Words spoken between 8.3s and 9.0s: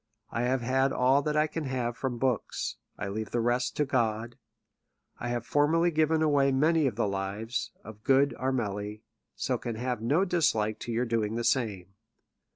Armelle,